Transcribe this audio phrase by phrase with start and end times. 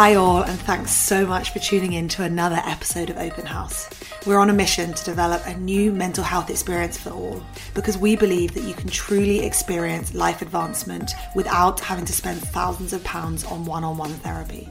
[0.00, 3.90] Hi, all, and thanks so much for tuning in to another episode of Open House.
[4.24, 7.42] We're on a mission to develop a new mental health experience for all
[7.74, 12.92] because we believe that you can truly experience life advancement without having to spend thousands
[12.92, 14.68] of pounds on one on one therapy.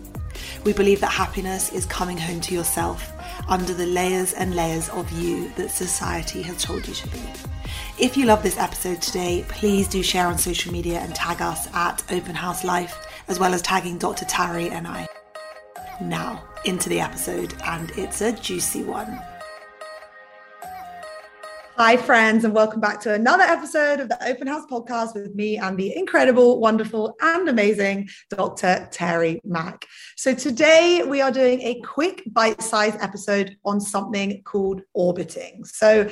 [0.63, 3.11] We believe that happiness is coming home to yourself
[3.49, 7.21] under the layers and layers of you that society has told you to be.
[7.99, 11.67] If you love this episode today, please do share on social media and tag us
[11.73, 14.23] at Open House Life, as well as tagging Dr.
[14.23, 15.05] Tari and I.
[15.99, 19.19] Now, into the episode, and it's a juicy one.
[21.75, 25.57] Hi, friends, and welcome back to another episode of the Open House podcast with me
[25.57, 28.87] and the incredible, wonderful, and amazing Dr.
[28.91, 29.87] Tari Mack.
[30.15, 35.65] So, today we are doing a quick bite sized episode on something called orbiting.
[35.65, 36.07] So,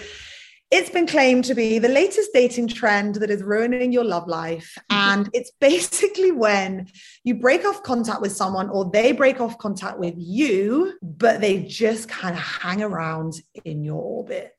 [0.76, 4.78] it's been claimed to be the latest dating trend that is ruining your love life.
[4.90, 6.88] And it's basically when
[7.24, 11.64] you break off contact with someone or they break off contact with you, but they
[11.64, 14.55] just kind of hang around in your orbit.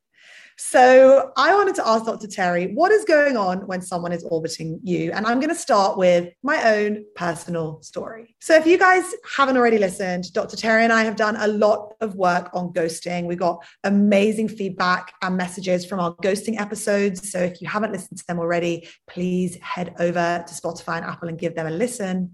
[0.58, 2.26] So I wanted to ask Dr.
[2.26, 5.12] Tari, what is going on when someone is orbiting you?
[5.12, 8.34] And I'm going to start with my own personal story.
[8.40, 10.56] So if you guys haven't already listened, Dr.
[10.56, 13.26] Tari and I have done a lot of work on ghosting.
[13.26, 17.30] We got amazing feedback and messages from our ghosting episodes.
[17.30, 21.28] So if you haven't listened to them already, please head over to Spotify and Apple
[21.28, 22.32] and give them a listen.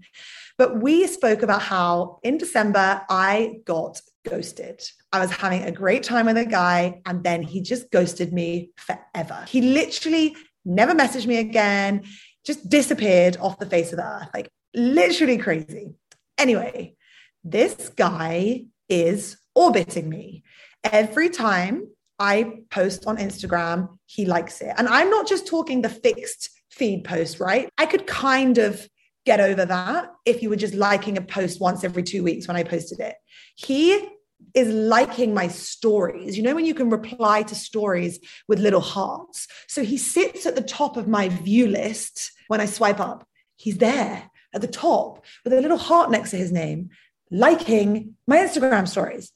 [0.57, 4.83] But we spoke about how in December I got ghosted.
[5.11, 8.71] I was having a great time with a guy, and then he just ghosted me
[8.77, 9.45] forever.
[9.47, 10.35] He literally
[10.65, 12.03] never messaged me again,
[12.45, 15.93] just disappeared off the face of the earth, like literally crazy.
[16.37, 16.95] Anyway,
[17.43, 20.43] this guy is orbiting me.
[20.83, 21.87] Every time
[22.19, 24.73] I post on Instagram, he likes it.
[24.77, 27.69] And I'm not just talking the fixed feed post, right?
[27.77, 28.87] I could kind of
[29.25, 32.57] get over that if you were just liking a post once every two weeks when
[32.57, 33.15] I posted it.
[33.55, 34.07] He
[34.53, 36.37] is liking my stories.
[36.37, 39.47] You know, when you can reply to stories with little hearts.
[39.67, 43.25] So he sits at the top of my view list when I swipe up.
[43.55, 46.89] He's there at the top with a little heart next to his name,
[47.31, 49.31] liking my Instagram stories.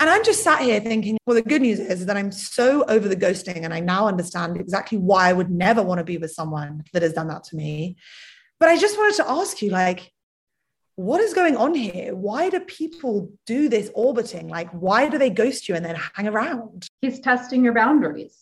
[0.00, 3.08] And I'm just sat here thinking, well, the good news is that I'm so over
[3.08, 6.32] the ghosting and I now understand exactly why I would never want to be with
[6.32, 7.96] someone that has done that to me.
[8.62, 10.12] But I just wanted to ask you, like,
[10.94, 12.14] what is going on here?
[12.14, 14.46] Why do people do this orbiting?
[14.46, 16.86] Like, why do they ghost you and then hang around?
[17.00, 18.38] He's testing your boundaries.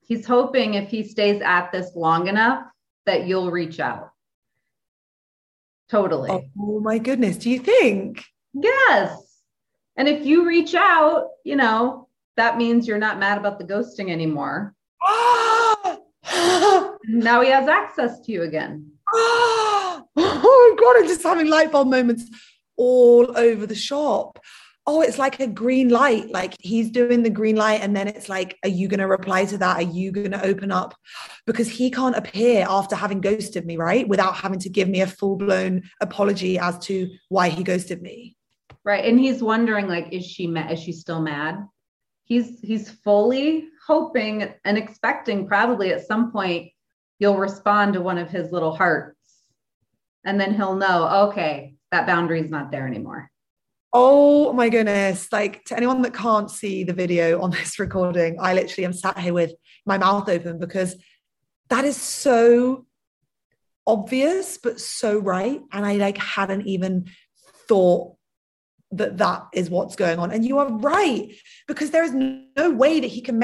[0.00, 2.66] He's hoping if he stays at this long enough
[3.04, 4.12] that you'll reach out.
[5.88, 6.30] Totally.
[6.30, 7.36] Oh, oh my goodness.
[7.36, 8.22] Do you think?
[8.54, 9.40] Yes.
[9.96, 14.08] And if you reach out, you know, that means you're not mad about the ghosting
[14.08, 14.76] anymore.
[17.08, 18.92] now he has access to you again.
[19.14, 22.24] oh my god, I'm just having light bulb moments
[22.76, 24.38] all over the shop.
[24.86, 26.30] Oh, it's like a green light.
[26.30, 29.44] Like he's doing the green light, and then it's like, are you going to reply
[29.46, 29.76] to that?
[29.76, 30.94] Are you going to open up?
[31.46, 34.08] Because he can't appear after having ghosted me, right?
[34.08, 38.36] Without having to give me a full blown apology as to why he ghosted me.
[38.84, 39.04] Right.
[39.04, 40.72] And he's wondering, like, is she mad?
[40.72, 41.66] Is she still mad?
[42.24, 46.72] He's he's fully hoping and expecting probably at some point
[47.18, 49.16] you'll respond to one of his little hearts.
[50.24, 53.30] And then he'll know okay that boundary is not there anymore.
[53.92, 55.32] Oh my goodness.
[55.32, 59.18] Like to anyone that can't see the video on this recording i literally am sat
[59.18, 59.52] here with
[59.86, 60.96] my mouth open because
[61.70, 62.86] that is so
[63.86, 65.60] obvious but so right.
[65.72, 67.06] And i like hadn't even
[67.68, 68.14] thought
[68.90, 70.30] that that is what's going on.
[70.30, 71.30] And you are right
[71.66, 73.38] because there is no way that he can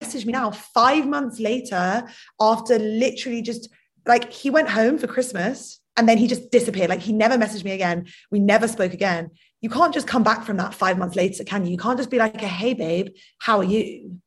[0.00, 2.04] message me now five months later
[2.40, 3.68] after literally just
[4.06, 6.90] like he went home for Christmas and then he just disappeared.
[6.90, 8.06] Like he never messaged me again.
[8.30, 9.30] We never spoke again.
[9.60, 11.72] You can't just come back from that five months later, can you?
[11.72, 13.08] You can't just be like, hey, babe,
[13.38, 14.18] how are you?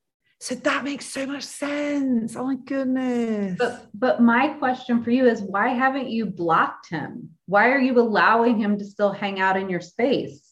[0.41, 2.35] So that makes so much sense.
[2.35, 3.57] Oh my goodness.
[3.57, 7.29] But but my question for you is why haven't you blocked him?
[7.45, 10.50] Why are you allowing him to still hang out in your space?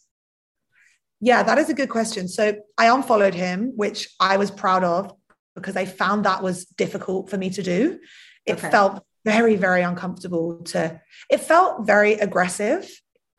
[1.21, 2.27] Yeah, that is a good question.
[2.27, 5.13] So I unfollowed him, which I was proud of
[5.55, 7.99] because I found that was difficult for me to do.
[8.45, 8.71] It okay.
[8.71, 12.89] felt very, very uncomfortable to, it felt very aggressive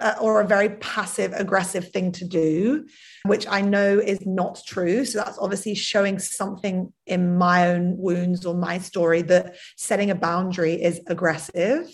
[0.00, 2.86] uh, or a very passive aggressive thing to do,
[3.24, 5.04] which I know is not true.
[5.04, 10.14] So that's obviously showing something in my own wounds or my story that setting a
[10.14, 11.90] boundary is aggressive,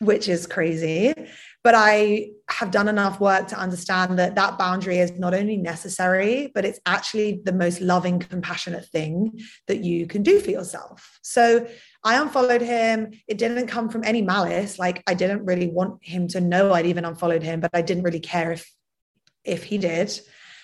[0.00, 1.14] which is crazy.
[1.62, 6.52] but I have done enough work to understand that that boundary is not only necessary,
[6.54, 11.18] but it's actually the most loving, compassionate thing that you can do for yourself.
[11.22, 11.66] So
[12.04, 13.12] I unfollowed him.
[13.26, 14.78] It didn't come from any malice.
[14.78, 18.02] Like I didn't really want him to know I'd even unfollowed him, but I didn't
[18.04, 18.70] really care if
[19.42, 20.20] if he did.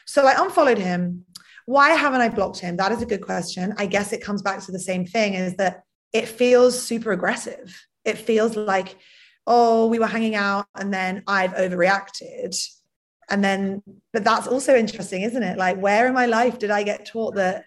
[0.06, 1.24] So I unfollowed him.
[1.64, 2.76] Why haven't I blocked him?
[2.76, 3.74] That is a good question.
[3.78, 5.82] I guess it comes back to the same thing is that
[6.12, 7.80] it feels super aggressive.
[8.04, 8.96] It feels like
[9.52, 12.56] oh, we were hanging out and then I've overreacted.
[13.28, 13.82] And then,
[14.12, 15.58] but that's also interesting, isn't it?
[15.58, 17.64] Like, where in my life did I get taught that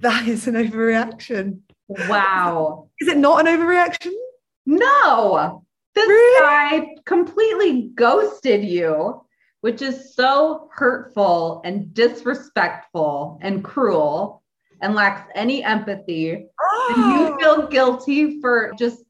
[0.00, 1.62] that is an overreaction?
[1.88, 2.90] Wow.
[3.00, 4.12] Is it not an overreaction?
[4.66, 5.64] No.
[5.94, 6.40] This really?
[6.40, 9.22] guy completely ghosted you,
[9.62, 14.42] which is so hurtful and disrespectful and cruel
[14.82, 16.46] and lacks any empathy.
[16.60, 16.92] Oh.
[16.94, 17.38] And you oh.
[17.38, 19.05] feel guilty for just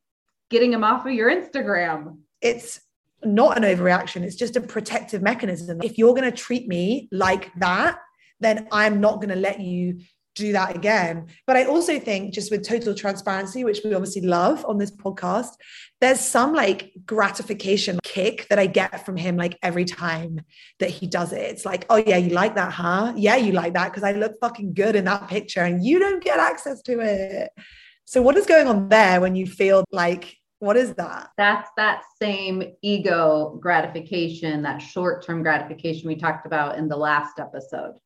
[0.51, 2.19] getting them off of your Instagram.
[2.41, 2.81] It's
[3.25, 5.81] not an overreaction, it's just a protective mechanism.
[5.83, 7.99] If you're going to treat me like that,
[8.41, 10.01] then I'm not going to let you
[10.37, 11.27] do that again.
[11.47, 15.49] But I also think, just with total transparency, which we obviously love on this podcast,
[16.01, 20.43] there's some like gratification kick that I get from him like every time
[20.79, 21.41] that he does it.
[21.41, 23.15] It's like, oh, yeah, you like that, huh?
[23.17, 26.23] Yeah, you like that because I look fucking good in that picture and you don't
[26.23, 27.51] get access to it.
[28.09, 31.31] So, what is going on there when you feel like, what is that?
[31.37, 37.41] That's that same ego gratification, that short term gratification we talked about in the last
[37.41, 37.99] episode.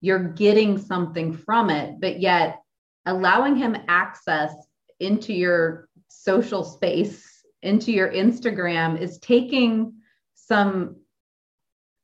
[0.00, 2.62] You're getting something from it, but yet
[3.04, 4.54] allowing him access
[5.00, 9.94] into your social space, into your Instagram is taking
[10.34, 10.96] some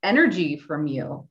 [0.02, 1.29] energy from you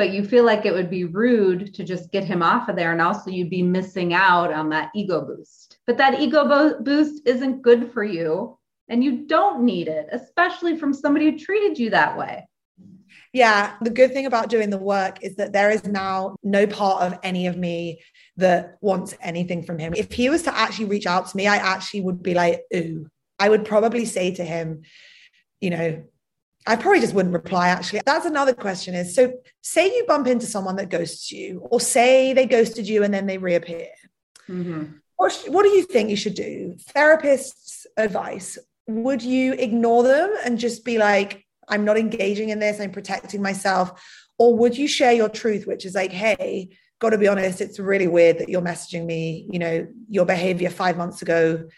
[0.00, 2.90] but you feel like it would be rude to just get him off of there.
[2.90, 5.76] And also, you'd be missing out on that ego boost.
[5.86, 8.58] But that ego bo- boost isn't good for you.
[8.88, 12.48] And you don't need it, especially from somebody who treated you that way.
[13.34, 13.74] Yeah.
[13.82, 17.18] The good thing about doing the work is that there is now no part of
[17.22, 18.00] any of me
[18.38, 19.92] that wants anything from him.
[19.94, 23.06] If he was to actually reach out to me, I actually would be like, ooh,
[23.38, 24.80] I would probably say to him,
[25.60, 26.04] you know,
[26.66, 28.02] I probably just wouldn't reply actually.
[28.04, 32.32] That's another question is so say you bump into someone that ghosts you, or say
[32.32, 33.88] they ghosted you and then they reappear.
[34.48, 34.84] Mm-hmm.
[35.16, 36.76] What, what do you think you should do?
[36.94, 38.58] Therapist's advice
[38.90, 43.40] would you ignore them and just be like, I'm not engaging in this, I'm protecting
[43.40, 44.02] myself?
[44.38, 47.78] Or would you share your truth, which is like, hey, got to be honest, it's
[47.78, 49.46] really weird that you're messaging me.
[49.50, 51.68] You know, your behavior five months ago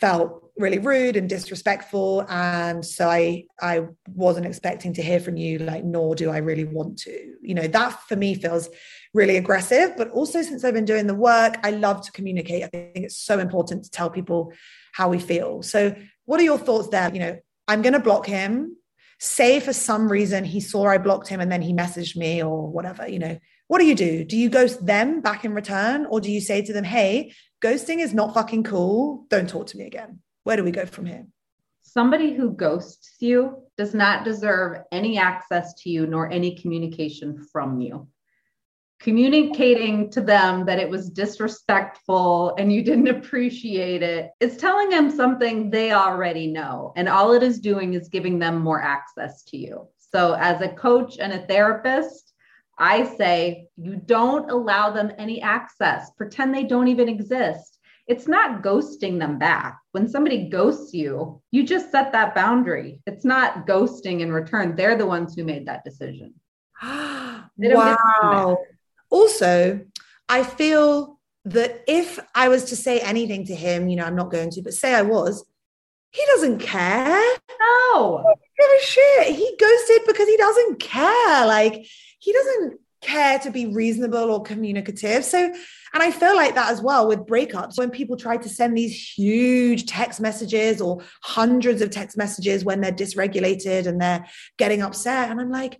[0.00, 3.80] felt really rude and disrespectful and so i i
[4.14, 7.34] wasn't expecting to hear from you like nor do i really want to.
[7.42, 8.68] You know that for me feels
[9.12, 12.64] really aggressive but also since i've been doing the work i love to communicate.
[12.64, 14.52] I think it's so important to tell people
[14.92, 15.62] how we feel.
[15.62, 15.94] So
[16.24, 17.12] what are your thoughts there?
[17.12, 17.38] You know
[17.68, 18.76] i'm going to block him.
[19.20, 22.68] Say for some reason he saw i blocked him and then he messaged me or
[22.68, 23.38] whatever you know
[23.68, 26.62] what do you do do you ghost them back in return or do you say
[26.62, 27.32] to them hey
[27.62, 31.06] ghosting is not fucking cool don't talk to me again where do we go from
[31.06, 31.26] here?
[31.82, 37.80] Somebody who ghosts you does not deserve any access to you nor any communication from
[37.80, 38.06] you.
[39.00, 45.10] Communicating to them that it was disrespectful and you didn't appreciate it is telling them
[45.10, 46.92] something they already know.
[46.96, 49.88] And all it is doing is giving them more access to you.
[49.98, 52.33] So, as a coach and a therapist,
[52.78, 57.74] I say you don't allow them any access, pretend they don't even exist
[58.06, 59.78] it's not ghosting them back.
[59.92, 63.00] When somebody ghosts you, you just set that boundary.
[63.06, 64.76] It's not ghosting in return.
[64.76, 66.34] They're the ones who made that decision.
[66.82, 68.58] wow.
[69.10, 69.80] Also,
[70.28, 74.30] I feel that if I was to say anything to him, you know, I'm not
[74.30, 75.44] going to, but say I was,
[76.10, 77.22] he doesn't care.
[77.60, 78.34] No.
[78.64, 79.36] Give a shit.
[79.36, 81.46] He ghosted because he doesn't care.
[81.46, 81.86] Like
[82.18, 85.24] he doesn't care to be reasonable or communicative.
[85.24, 87.78] So, and I feel like that as well with breakups.
[87.78, 92.80] When people try to send these huge text messages or hundreds of text messages when
[92.80, 95.30] they're dysregulated and they're getting upset.
[95.30, 95.78] And I'm like,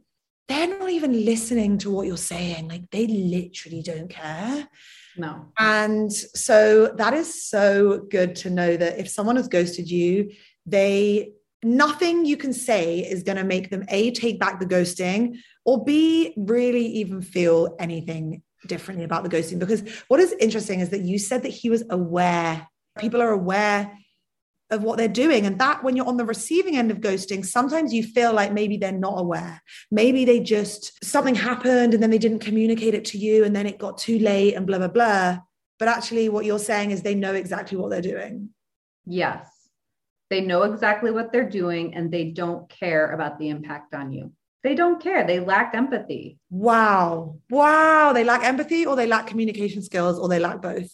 [0.49, 2.69] they're not even listening to what you're saying.
[2.69, 4.69] Like they literally don't care.
[5.17, 5.53] No.
[5.59, 10.33] And so that is so good to know that if someone has ghosted you,
[10.67, 11.33] they
[11.65, 15.85] nothing you can say is going to make them a take back the ghosting or
[15.85, 19.59] b really even feel anything differently about the ghosting.
[19.59, 22.67] Because what is interesting is that you said that he was aware
[22.99, 23.93] people are aware
[24.71, 27.93] of what they're doing and that when you're on the receiving end of ghosting sometimes
[27.93, 29.63] you feel like maybe they're not aware.
[29.91, 33.67] Maybe they just something happened and then they didn't communicate it to you and then
[33.67, 35.39] it got too late and blah blah blah.
[35.79, 38.51] But actually what you're saying is they know exactly what they're doing.
[39.07, 39.54] Yes
[40.35, 44.33] They know exactly what they're doing and they don't care about the impact on you.
[44.65, 45.25] They don't care.
[45.25, 46.41] They lack empathy.
[46.51, 47.39] Wow.
[47.51, 48.13] Wow.
[48.13, 50.91] They lack empathy or they lack communication skills or they lack both.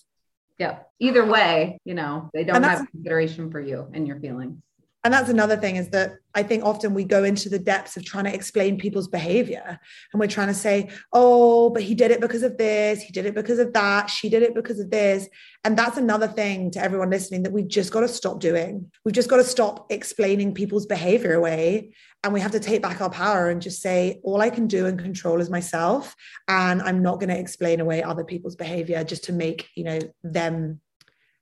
[0.58, 0.90] Yep.
[0.98, 4.60] Either way, you know, they don't have consideration for you and your feelings
[5.02, 8.04] and that's another thing is that I think often we go into the depths of
[8.04, 9.80] trying to explain people's behavior
[10.12, 13.24] and we're trying to say, oh, but he did it because of this, he did
[13.24, 15.26] it because of that, she did it because of this.
[15.64, 18.90] And that's another thing to everyone listening that we've just got to stop doing.
[19.04, 21.94] We've just got to stop explaining people's behavior away.
[22.22, 24.84] And we have to take back our power and just say, all I can do
[24.84, 26.14] and control is myself.
[26.46, 29.98] And I'm not going to explain away other people's behavior just to make, you know,
[30.22, 30.80] them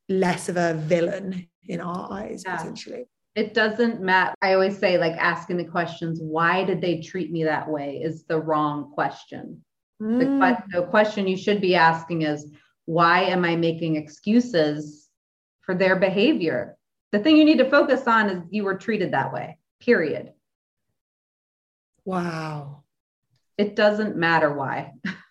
[0.08, 2.56] less of a villain in our eyes, yeah.
[2.56, 3.06] potentially
[3.38, 4.34] it doesn't matter.
[4.42, 8.24] I always say, like, asking the questions, why did they treat me that way is
[8.24, 9.62] the wrong question.
[10.02, 10.40] Mm.
[10.40, 12.50] The, the question you should be asking is,
[12.86, 15.08] why am I making excuses
[15.60, 16.76] for their behavior?
[17.12, 20.32] The thing you need to focus on is you were treated that way, period.
[22.04, 22.82] Wow.
[23.56, 24.94] It doesn't matter why.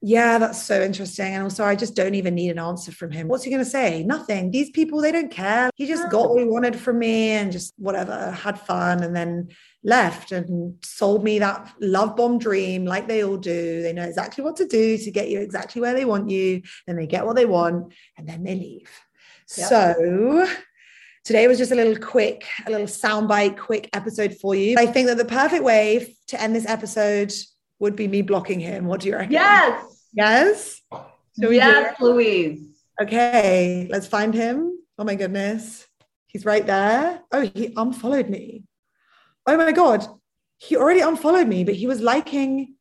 [0.00, 1.34] Yeah, that's so interesting.
[1.34, 3.26] And also, I just don't even need an answer from him.
[3.26, 4.04] What's he going to say?
[4.04, 4.52] Nothing.
[4.52, 5.70] These people, they don't care.
[5.74, 9.48] He just got what he wanted from me and just whatever, had fun and then
[9.82, 13.82] left and sold me that love bomb dream like they all do.
[13.82, 16.62] They know exactly what to do to get you exactly where they want you.
[16.86, 18.90] Then they get what they want and then they leave.
[19.56, 19.68] Yep.
[19.68, 20.48] So,
[21.24, 24.76] today was just a little quick, a little soundbite, quick episode for you.
[24.78, 27.32] I think that the perfect way to end this episode
[27.78, 28.86] would be me blocking him.
[28.86, 29.32] What do you reckon?
[29.32, 30.08] Yes.
[30.12, 30.80] Yes.
[31.34, 32.84] So yes, Louise.
[33.00, 34.76] Okay, let's find him.
[34.98, 35.86] Oh my goodness.
[36.26, 37.22] He's right there.
[37.30, 38.64] Oh, he unfollowed me.
[39.46, 40.06] Oh my God.
[40.58, 42.74] He already unfollowed me, but he was liking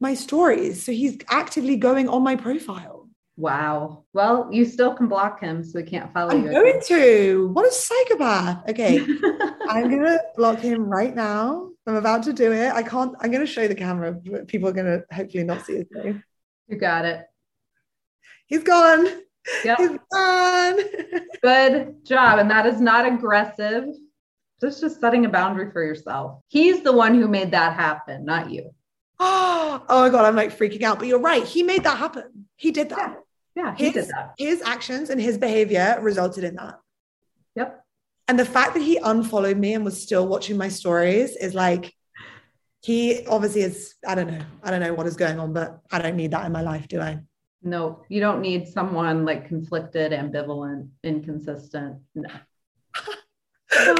[0.00, 0.84] my stories.
[0.84, 3.08] So he's actively going on my profile.
[3.36, 4.04] Wow.
[4.12, 6.48] Well, you still can block him, so he can't follow I'm you.
[6.48, 7.50] I'm going to.
[7.52, 8.68] What a psychopath.
[8.70, 8.98] Okay.
[9.68, 11.70] I'm going to block him right now.
[11.86, 12.72] I'm about to do it.
[12.72, 15.64] I can't, I'm going to show the camera, but people are going to hopefully not
[15.64, 16.22] see his name.
[16.68, 17.26] You got it.
[18.46, 19.06] He's gone.
[19.64, 19.78] Yep.
[19.78, 20.78] He's gone.
[21.42, 22.38] Good job.
[22.38, 23.86] And that is not aggressive.
[24.60, 26.42] Just just setting a boundary for yourself.
[26.48, 28.70] He's the one who made that happen, not you.
[29.18, 30.98] Oh, oh my God, I'm like freaking out.
[30.98, 31.44] But you're right.
[31.44, 32.46] He made that happen.
[32.56, 33.20] He did that.
[33.56, 34.34] Yeah, yeah he his, did that.
[34.36, 36.78] His actions and his behavior resulted in that.
[37.56, 37.84] Yep.
[38.30, 41.92] And the fact that he unfollowed me and was still watching my stories is like,
[42.80, 44.44] he obviously is, I don't know.
[44.62, 46.86] I don't know what is going on, but I don't need that in my life,
[46.86, 47.18] do I?
[47.64, 52.02] No, you don't need someone like conflicted, ambivalent, inconsistent.
[52.14, 52.30] No.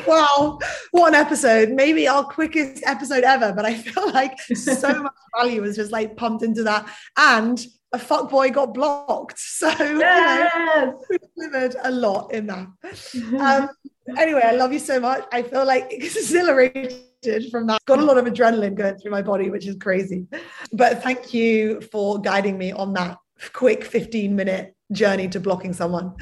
[0.07, 0.61] wow,
[0.93, 1.71] what an episode.
[1.71, 6.17] Maybe our quickest episode ever, but I feel like so much value was just like
[6.17, 6.89] pumped into that.
[7.17, 7.61] And
[7.93, 9.39] a fuck boy got blocked.
[9.61, 10.51] So yes.
[10.55, 12.69] you know, we delivered a lot in that.
[13.39, 13.69] Um,
[14.17, 15.25] anyway, I love you so much.
[15.33, 17.85] I feel like exhilarated from that.
[17.87, 20.27] Got a lot of adrenaline going through my body, which is crazy.
[20.73, 23.19] But thank you for guiding me on that
[23.53, 26.15] quick 15 minute journey to blocking someone.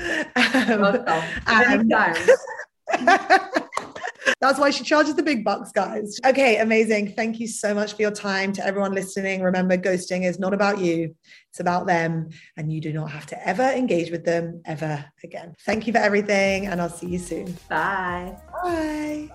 [1.46, 1.88] Um,
[4.40, 6.18] That's why she charges the big bucks, guys.
[6.24, 7.12] Okay, amazing.
[7.12, 8.52] Thank you so much for your time.
[8.52, 11.16] To everyone listening, remember ghosting is not about you,
[11.50, 12.28] it's about them.
[12.56, 15.54] And you do not have to ever engage with them ever again.
[15.64, 16.66] Thank you for everything.
[16.66, 17.56] And I'll see you soon.
[17.68, 18.36] Bye.
[18.62, 19.28] Bye.